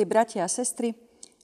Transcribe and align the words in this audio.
Milí 0.00 0.16
bratia 0.16 0.48
a 0.48 0.48
sestry, 0.48 0.96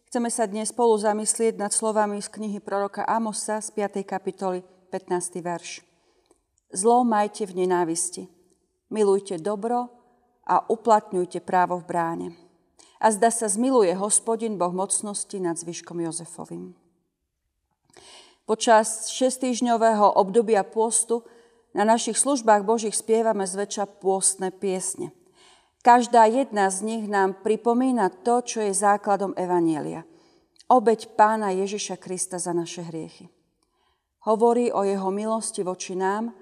chceme 0.09 0.33
sa 0.33 0.49
dnes 0.49 0.73
spolu 0.73 0.97
zamyslieť 0.97 1.61
nad 1.61 1.77
slovami 1.77 2.25
z 2.25 2.33
knihy 2.33 2.65
proroka 2.65 3.05
Amosa 3.05 3.61
z 3.61 3.69
5. 3.69 4.01
kapitoly 4.01 4.65
15. 4.89 5.45
verš. 5.45 5.85
Zlo 6.73 7.05
majte 7.05 7.45
v 7.45 7.53
nenávisti, 7.53 8.25
milujte 8.89 9.37
dobro 9.37 9.93
a 10.49 10.65
uplatňujte 10.73 11.45
právo 11.45 11.77
v 11.77 11.85
bráne. 11.85 12.29
A 12.97 13.13
zda 13.13 13.29
sa 13.29 13.45
zmiluje 13.45 13.93
hospodin 13.93 14.57
Boh 14.57 14.73
mocnosti 14.73 15.37
nad 15.37 15.61
zvyškom 15.61 16.01
Jozefovým. 16.09 16.73
Počas 18.49 19.13
šestýžňového 19.13 20.17
obdobia 20.17 20.65
pôstu 20.65 21.29
na 21.77 21.85
našich 21.85 22.17
službách 22.17 22.65
Božích 22.65 22.97
spievame 22.97 23.45
zväčša 23.45 24.01
pôstne 24.01 24.49
piesne– 24.49 25.13
Každá 25.87 26.27
jedna 26.27 26.67
z 26.67 26.83
nich 26.83 27.05
nám 27.07 27.47
pripomína 27.47 28.11
to, 28.11 28.43
čo 28.43 28.59
je 28.59 28.75
základom 28.75 29.39
Evanielia. 29.39 30.03
Obeď 30.67 31.15
pána 31.15 31.55
Ježiša 31.55 31.95
Krista 32.03 32.43
za 32.43 32.51
naše 32.51 32.83
hriechy. 32.83 33.31
Hovorí 34.27 34.75
o 34.75 34.83
jeho 34.83 35.15
milosti 35.15 35.63
voči 35.63 35.95
nám 35.95 36.35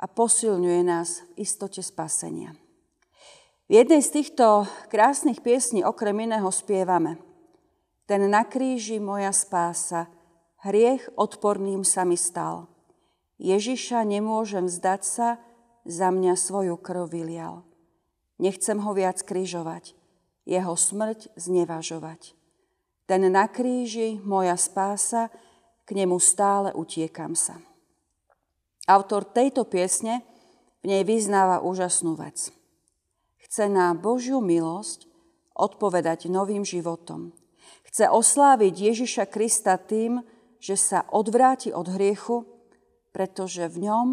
a 0.00 0.08
posilňuje 0.08 0.80
nás 0.80 1.20
v 1.20 1.44
istote 1.44 1.84
spasenia. 1.84 2.56
V 3.68 3.84
jednej 3.84 4.00
z 4.00 4.16
týchto 4.16 4.64
krásnych 4.88 5.44
piesní 5.44 5.84
okrem 5.84 6.16
iného 6.16 6.48
spievame 6.48 7.20
Ten 8.08 8.32
na 8.32 8.48
kríži 8.48 8.96
moja 8.96 9.36
spása, 9.36 10.08
hriech 10.64 11.04
odporným 11.20 11.84
sa 11.84 12.08
mi 12.08 12.16
stal. 12.16 12.64
Ježiša 13.36 14.08
nemôžem 14.08 14.72
vzdať 14.72 15.02
sa, 15.04 15.28
za 15.84 16.08
mňa 16.08 16.32
svoju 16.32 16.80
krv 16.80 17.12
vylial. 17.12 17.68
Nechcem 18.40 18.80
ho 18.80 18.96
viac 18.96 19.20
krížovať, 19.20 19.92
jeho 20.48 20.72
smrť 20.72 21.28
znevažovať. 21.36 22.32
Ten 23.04 23.28
na 23.28 23.44
kríži, 23.44 24.16
moja 24.24 24.56
spása, 24.56 25.28
k 25.84 25.92
nemu 25.92 26.16
stále 26.16 26.72
utiekam 26.72 27.36
sa. 27.36 27.60
Autor 28.88 29.28
tejto 29.28 29.68
piesne 29.68 30.24
v 30.80 30.88
nej 30.88 31.02
vyznáva 31.04 31.60
úžasnú 31.60 32.16
vec. 32.16 32.48
Chce 33.44 33.68
na 33.68 33.92
Božiu 33.92 34.40
milosť 34.40 35.04
odpovedať 35.52 36.32
novým 36.32 36.64
životom. 36.64 37.36
Chce 37.84 38.08
osláviť 38.08 38.72
Ježiša 38.94 39.28
Krista 39.28 39.76
tým, 39.76 40.24
že 40.62 40.80
sa 40.80 41.04
odvráti 41.12 41.74
od 41.74 41.92
hriechu, 41.92 42.48
pretože 43.12 43.68
v 43.68 43.90
ňom, 43.90 44.08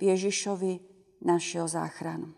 v 0.00 0.16
Ježišovi, 0.16 0.74
našiel 1.22 1.68
záchranu. 1.68 2.34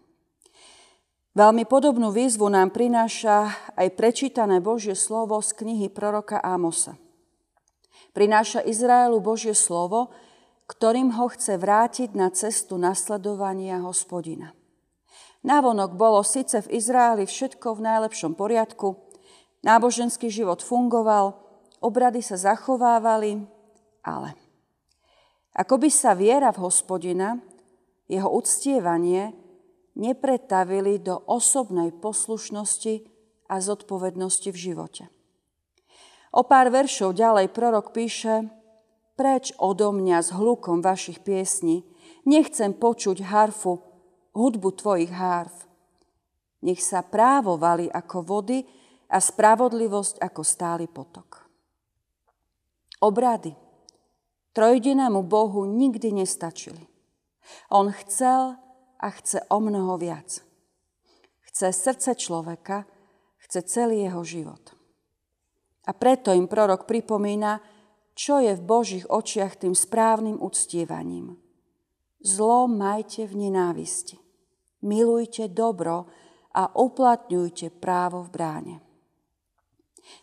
Veľmi 1.31 1.63
podobnú 1.63 2.11
výzvu 2.11 2.51
nám 2.51 2.75
prináša 2.75 3.55
aj 3.79 3.95
prečítané 3.95 4.59
Božie 4.59 4.99
slovo 4.99 5.39
z 5.39 5.55
knihy 5.63 5.87
proroka 5.87 6.43
Ámosa. 6.43 6.99
Prináša 8.11 8.67
Izraelu 8.67 9.23
Božie 9.23 9.55
slovo, 9.55 10.11
ktorým 10.67 11.15
ho 11.15 11.31
chce 11.31 11.55
vrátiť 11.55 12.19
na 12.19 12.35
cestu 12.35 12.83
nasledovania 12.83 13.79
hospodina. 13.79 14.59
Návonok 15.47 15.95
bolo 15.95 16.19
síce 16.27 16.67
v 16.67 16.75
Izraeli 16.75 17.31
všetko 17.31 17.79
v 17.79 17.85
najlepšom 17.87 18.35
poriadku, 18.35 18.99
náboženský 19.63 20.35
život 20.35 20.59
fungoval, 20.67 21.39
obrady 21.79 22.27
sa 22.27 22.35
zachovávali, 22.43 23.39
ale 24.03 24.35
ako 25.55 25.79
by 25.79 25.91
sa 25.95 26.19
viera 26.19 26.51
v 26.51 26.67
hospodina, 26.67 27.39
jeho 28.11 28.27
uctievanie 28.27 29.31
nepretavili 29.95 30.99
do 30.99 31.19
osobnej 31.27 31.95
poslušnosti 31.95 33.07
a 33.51 33.59
zodpovednosti 33.59 34.49
v 34.51 34.59
živote. 34.59 35.05
O 36.31 36.47
pár 36.47 36.71
veršov 36.71 37.19
ďalej 37.19 37.51
prorok 37.51 37.91
píše 37.91 38.47
Preč 39.19 39.53
odo 39.61 39.93
mňa 39.93 40.19
s 40.25 40.31
hlukom 40.33 40.81
vašich 40.81 41.21
piesní, 41.21 41.85
nechcem 42.25 42.73
počuť 42.73 43.21
harfu, 43.27 43.83
hudbu 44.33 44.69
tvojich 44.81 45.13
harf. 45.13 45.69
Nech 46.65 46.81
sa 46.81 47.05
právo 47.05 47.61
vali 47.61 47.91
ako 47.91 48.25
vody 48.25 48.65
a 49.11 49.19
spravodlivosť 49.19 50.23
ako 50.23 50.41
stály 50.41 50.87
potok. 50.89 51.45
Obrady 53.03 53.53
trojdenému 54.53 55.23
Bohu 55.23 55.65
nikdy 55.65 56.13
nestačili. 56.13 56.87
On 57.71 57.91
chcel, 57.91 58.57
a 59.01 59.09
chce 59.11 59.41
o 59.49 59.59
mnoho 59.61 59.97
viac. 59.97 60.45
Chce 61.41 61.73
srdce 61.73 62.15
človeka, 62.15 62.87
chce 63.41 63.63
celý 63.65 64.07
jeho 64.07 64.23
život. 64.25 64.77
A 65.89 65.97
preto 65.97 66.31
im 66.37 66.47
prorok 66.47 66.85
pripomína, 66.85 67.65
čo 68.13 68.39
je 68.39 68.53
v 68.55 68.63
Božích 68.63 69.09
očiach 69.09 69.57
tým 69.57 69.73
správnym 69.73 70.37
uctievaním. 70.37 71.41
Zlo 72.21 72.69
majte 72.69 73.25
v 73.25 73.49
nenávisti. 73.49 74.21
Milujte 74.85 75.49
dobro 75.49 76.05
a 76.53 76.69
uplatňujte 76.69 77.81
právo 77.81 78.29
v 78.29 78.31
bráne. 78.31 78.77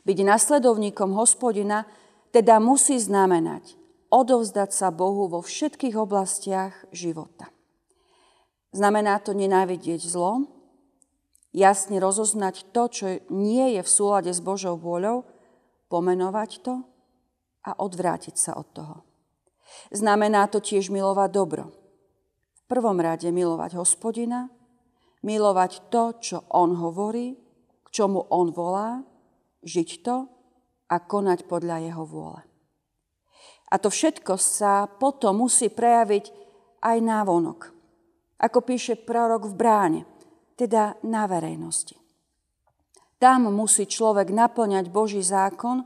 Byť 0.06 0.18
nasledovníkom 0.22 1.18
hospodina 1.18 1.90
teda 2.30 2.62
musí 2.62 3.02
znamenať 3.02 3.78
odovzdať 4.08 4.72
sa 4.72 4.88
Bohu 4.92 5.28
vo 5.28 5.44
všetkých 5.44 5.96
oblastiach 6.00 6.88
života. 6.96 7.52
Znamená 8.76 9.24
to 9.24 9.32
nenávidieť 9.32 10.04
zlo, 10.04 10.44
jasne 11.56 11.98
rozoznať 12.04 12.76
to, 12.76 12.84
čo 12.92 13.06
nie 13.32 13.80
je 13.80 13.82
v 13.84 13.90
súlade 13.90 14.32
s 14.32 14.44
Božou 14.44 14.76
vôľou, 14.76 15.24
pomenovať 15.88 16.52
to 16.68 16.84
a 17.64 17.72
odvrátiť 17.80 18.36
sa 18.36 18.60
od 18.60 18.68
toho. 18.76 18.98
Znamená 19.92 20.48
to 20.52 20.60
tiež 20.60 20.92
milovať 20.92 21.30
dobro. 21.32 21.72
V 22.56 22.62
prvom 22.68 23.00
rade 23.00 23.28
milovať 23.32 23.80
hospodina, 23.80 24.52
milovať 25.24 25.88
to, 25.88 26.04
čo 26.20 26.38
on 26.52 26.76
hovorí, 26.76 27.40
k 27.84 27.88
čomu 27.88 28.28
on 28.28 28.52
volá, 28.52 29.00
žiť 29.64 29.90
to 30.04 30.28
a 30.92 30.96
konať 31.00 31.48
podľa 31.48 31.88
jeho 31.88 32.04
vôle. 32.04 32.44
A 33.72 33.76
to 33.80 33.92
všetko 33.92 34.40
sa 34.40 34.88
potom 34.88 35.44
musí 35.44 35.72
prejaviť 35.72 36.32
aj 36.84 36.98
návonok– 37.00 37.60
ako 38.38 38.60
píše 38.62 38.96
prorok 38.98 39.50
v 39.50 39.54
bráne, 39.58 40.02
teda 40.58 40.98
na 41.06 41.26
verejnosti. 41.26 41.98
Tam 43.18 43.50
musí 43.50 43.90
človek 43.90 44.30
naplňať 44.30 44.94
Boží 44.94 45.26
zákon, 45.26 45.86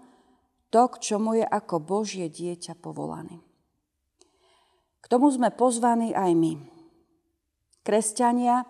to, 0.71 0.83
k 0.91 0.95
čomu 0.99 1.39
je 1.39 1.45
ako 1.47 1.83
Božie 1.83 2.27
dieťa 2.27 2.79
povolaný. 2.79 3.39
K 4.99 5.05
tomu 5.07 5.31
sme 5.31 5.51
pozvaní 5.51 6.15
aj 6.15 6.31
my. 6.35 6.53
Kresťania, 7.83 8.63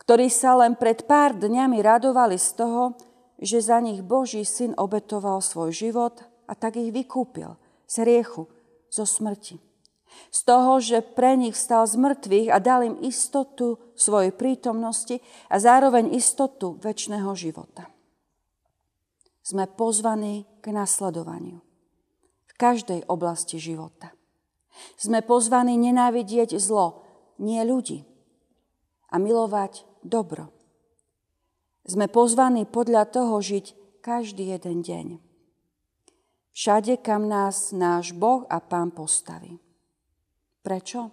ktorí 0.00 0.32
sa 0.32 0.56
len 0.56 0.76
pred 0.76 1.04
pár 1.04 1.36
dňami 1.36 1.84
radovali 1.84 2.40
z 2.40 2.48
toho, 2.56 2.96
že 3.36 3.60
za 3.60 3.80
nich 3.80 4.00
Boží 4.00 4.44
syn 4.44 4.72
obetoval 4.76 5.44
svoj 5.44 5.72
život 5.72 6.24
a 6.48 6.56
tak 6.56 6.80
ich 6.80 6.92
vykúpil 6.92 7.56
z 7.84 7.94
riechu, 8.04 8.48
zo 8.88 9.04
smrti. 9.04 9.67
Z 10.28 10.40
toho, 10.44 10.80
že 10.80 11.00
pre 11.00 11.36
nich 11.36 11.56
stal 11.56 11.88
z 11.88 11.96
mŕtvych 11.96 12.48
a 12.52 12.58
dal 12.60 12.84
im 12.84 12.96
istotu 13.00 13.80
svojej 13.96 14.32
prítomnosti 14.32 15.20
a 15.48 15.56
zároveň 15.56 16.12
istotu 16.16 16.76
väčšného 16.80 17.30
života. 17.36 17.88
Sme 19.44 19.64
pozvaní 19.64 20.44
k 20.60 20.72
nasledovaniu 20.76 21.64
v 22.44 22.52
každej 22.60 23.08
oblasti 23.08 23.56
života. 23.56 24.12
Sme 25.00 25.24
pozvaní 25.24 25.80
nenávidieť 25.80 26.60
zlo, 26.60 27.02
nie 27.40 27.60
ľudí, 27.64 28.04
a 29.08 29.16
milovať 29.16 29.88
dobro. 30.04 30.52
Sme 31.88 32.04
pozvaní 32.12 32.68
podľa 32.68 33.08
toho 33.08 33.40
žiť 33.40 33.72
každý 34.04 34.52
jeden 34.52 34.84
deň. 34.84 35.06
Všade, 36.52 37.00
kam 37.00 37.30
nás 37.30 37.72
náš 37.72 38.12
Boh 38.12 38.44
a 38.50 38.60
Pán 38.60 38.92
postaví. 38.92 39.56
Prečo? 40.68 41.08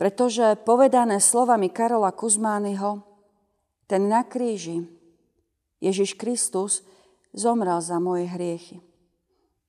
Pretože 0.00 0.56
povedané 0.64 1.20
slovami 1.20 1.68
Karola 1.68 2.16
Kuzmányho, 2.16 3.04
ten 3.84 4.08
na 4.08 4.24
kríži, 4.24 4.88
Ježiš 5.84 6.16
Kristus, 6.16 6.80
zomrel 7.36 7.76
za 7.84 8.00
moje 8.00 8.32
hriechy. 8.32 8.80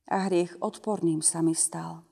A 0.08 0.32
hriech 0.32 0.56
odporným 0.64 1.20
sa 1.20 1.44
mi 1.44 1.52
stal. 1.52 2.08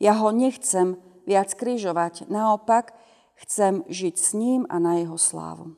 Ja 0.00 0.16
ho 0.24 0.32
nechcem 0.32 0.96
viac 1.28 1.52
krížovať, 1.52 2.32
naopak 2.32 2.96
chcem 3.44 3.84
žiť 3.92 4.14
s 4.16 4.32
ním 4.32 4.64
a 4.72 4.80
na 4.80 5.04
jeho 5.04 5.20
slávu. 5.20 5.76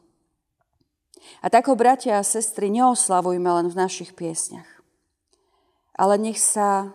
A 1.42 1.50
tak 1.50 1.66
ho, 1.66 1.74
bratia 1.74 2.22
a 2.22 2.22
sestry, 2.22 2.70
neoslavujme 2.70 3.50
len 3.50 3.66
v 3.66 3.74
našich 3.74 4.14
piesňach, 4.14 4.70
ale 5.98 6.14
nech 6.14 6.38
sa 6.38 6.94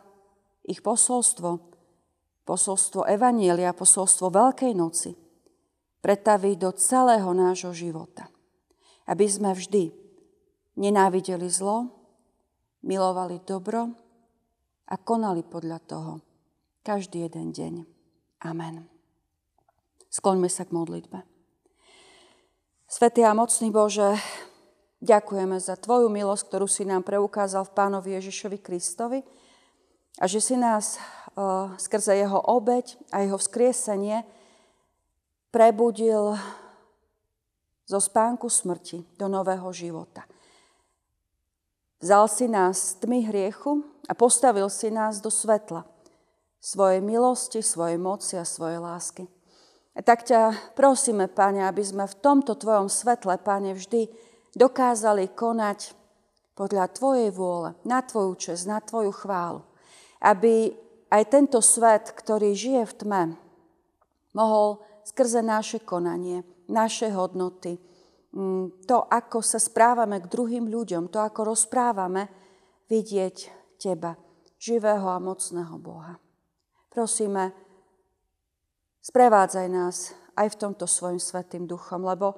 ich 0.63 0.79
posolstvo 0.79 1.68
posolstvo 2.49 3.05
Evanielia, 3.05 3.77
posolstvo 3.77 4.33
Veľkej 4.33 4.73
noci 4.73 5.13
pretaví 6.01 6.57
do 6.57 6.73
celého 6.73 7.29
nášho 7.29 7.69
života. 7.77 8.25
Aby 9.05 9.29
sme 9.29 9.53
vždy 9.53 9.93
nenávideli 10.81 11.45
zlo, 11.45 11.93
milovali 12.81 13.37
dobro 13.45 13.93
a 14.89 14.95
konali 14.97 15.45
podľa 15.45 15.77
toho 15.85 16.11
každý 16.81 17.29
jeden 17.29 17.53
deň. 17.53 17.73
Amen. 18.41 18.89
Skloňme 20.09 20.49
sa 20.49 20.65
k 20.65 20.73
modlitbe. 20.73 21.21
Svetý 22.89 23.21
a 23.21 23.37
mocný 23.37 23.69
Bože, 23.69 24.17
ďakujeme 25.05 25.61
za 25.61 25.77
Tvoju 25.77 26.09
milosť, 26.09 26.49
ktorú 26.49 26.65
si 26.65 26.81
nám 26.81 27.05
preukázal 27.05 27.69
v 27.69 27.75
Pánovi 27.77 28.17
Ježišovi 28.17 28.57
Kristovi 28.57 29.21
a 30.19 30.27
že 30.27 30.43
si 30.43 30.59
nás 30.59 30.99
uh, 30.99 31.71
skrze 31.79 32.19
Jeho 32.19 32.43
obeď 32.43 32.99
a 33.15 33.23
Jeho 33.23 33.39
vzkriesenie 33.39 34.27
prebudil 35.49 36.35
zo 37.89 37.99
spánku 38.03 38.51
smrti 38.51 39.01
do 39.17 39.31
nového 39.31 39.71
života. 39.73 40.27
Vzal 41.99 42.27
si 42.27 42.45
nás 42.45 42.93
z 42.95 43.03
tmy 43.03 43.27
hriechu 43.27 43.81
a 44.05 44.13
postavil 44.13 44.69
si 44.69 44.91
nás 44.93 45.23
do 45.23 45.31
svetla 45.31 45.83
svojej 46.59 46.99
milosti, 46.99 47.63
svojej 47.63 47.97
moci 47.97 48.35
a 48.35 48.45
svojej 48.45 48.79
lásky. 48.79 49.23
A 49.95 49.99
tak 49.99 50.23
ťa 50.23 50.75
prosíme, 50.79 51.27
Pane, 51.27 51.65
aby 51.67 51.83
sme 51.83 52.07
v 52.07 52.19
tomto 52.19 52.55
Tvojom 52.55 52.87
svetle, 52.87 53.35
Pane, 53.41 53.75
vždy 53.75 54.07
dokázali 54.55 55.31
konať 55.33 55.91
podľa 56.55 56.87
Tvojej 56.93 57.29
vôle, 57.35 57.75
na 57.83 57.99
Tvoju 57.99 58.35
čest, 58.39 58.63
na 58.63 58.79
Tvoju 58.79 59.11
chválu. 59.11 59.68
Aby 60.19 60.75
aj 61.09 61.23
tento 61.31 61.59
svet, 61.63 62.11
ktorý 62.11 62.51
žije 62.53 62.83
v 62.85 62.93
tme, 62.99 63.23
mohol 64.35 64.83
skrze 65.07 65.41
naše 65.41 65.81
konanie, 65.81 66.43
naše 66.69 67.09
hodnoty, 67.09 67.79
mm, 68.35 68.85
to, 68.85 69.07
ako 69.07 69.39
sa 69.41 69.57
správame 69.57 70.21
k 70.21 70.29
druhým 70.29 70.69
ľuďom, 70.69 71.09
to, 71.09 71.23
ako 71.23 71.55
rozprávame, 71.55 72.29
vidieť 72.91 73.57
Teba, 73.79 74.19
živého 74.59 75.07
a 75.07 75.23
mocného 75.23 75.79
Boha. 75.79 76.19
Prosíme, 76.91 77.69
Sprevádzaj 78.99 79.67
nás 79.71 80.11
aj 80.35 80.53
v 80.53 80.59
tomto 80.59 80.85
svojim 80.85 81.17
svetým 81.17 81.63
duchom, 81.63 82.03
lebo 82.03 82.37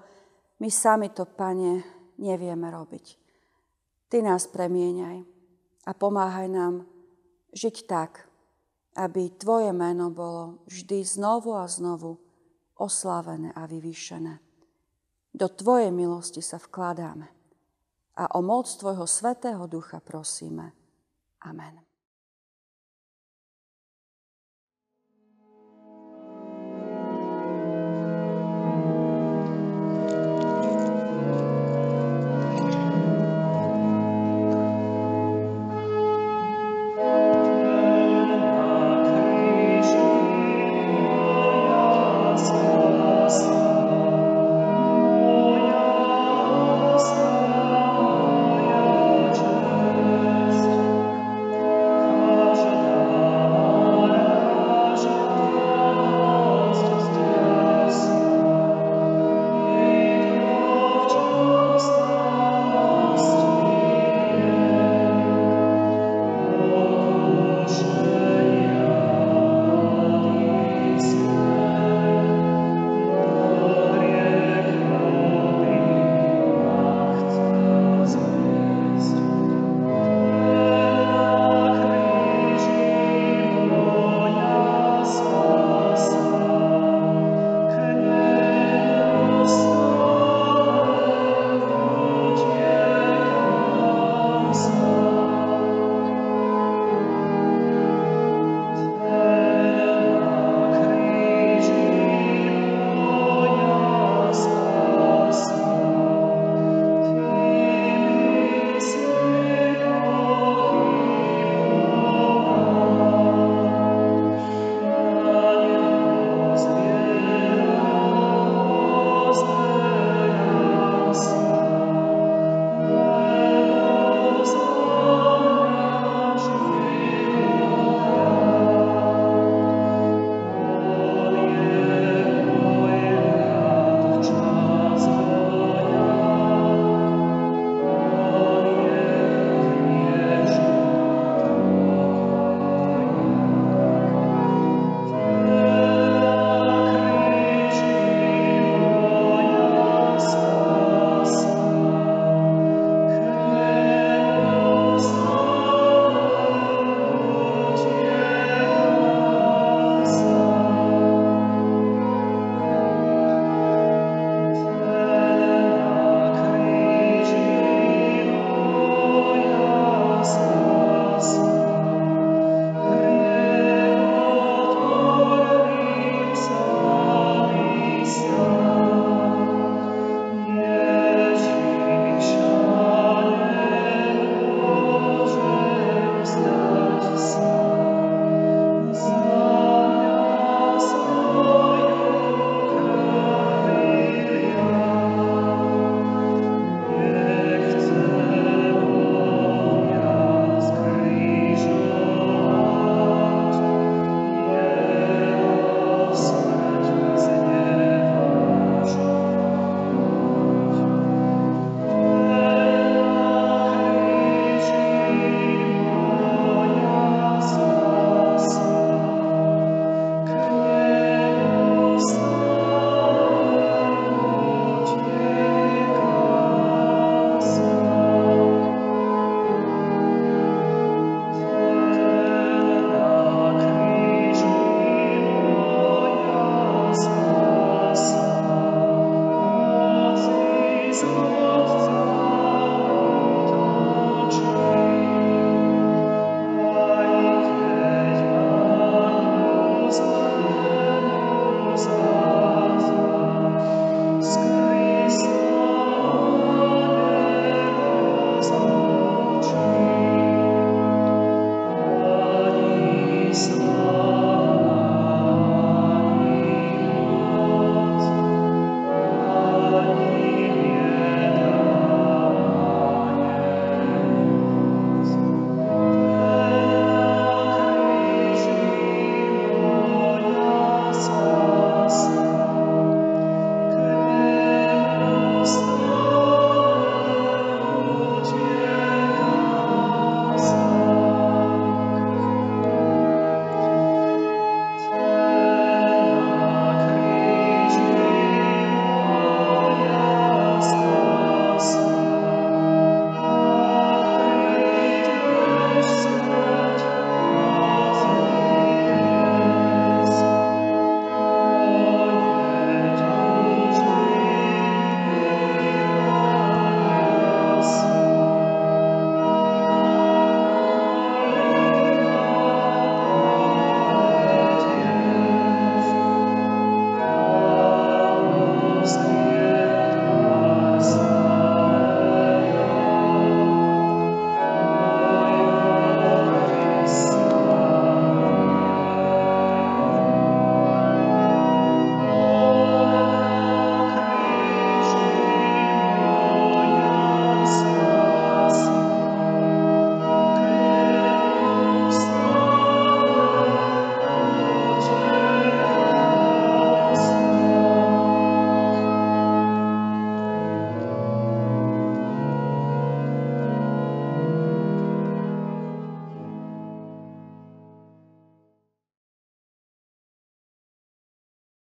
my 0.62 0.70
sami 0.70 1.10
to, 1.10 1.26
Pane, 1.26 1.84
nevieme 2.22 2.70
robiť. 2.70 3.06
Ty 4.08 4.22
nás 4.22 4.46
premieňaj 4.48 5.18
a 5.90 5.92
pomáhaj 5.98 6.48
nám 6.48 6.86
žiť 7.52 7.76
tak, 7.88 8.28
aby 9.00 9.32
Tvoje 9.36 9.72
meno 9.72 10.12
bolo 10.12 10.64
vždy 10.68 11.04
znovu 11.04 11.56
a 11.56 11.68
znovu 11.68 12.20
oslávené 12.76 13.56
a 13.56 13.64
vyvýšené. 13.68 14.40
Do 15.32 15.48
Tvojej 15.48 15.96
milosti 15.96 16.44
sa 16.44 16.60
vkladáme 16.60 17.28
a 18.20 18.24
o 18.36 18.40
moc 18.44 18.68
Tvojho 18.68 19.08
Svetého 19.08 19.64
Ducha 19.68 20.04
prosíme. 20.04 20.76
Amen. 21.48 21.91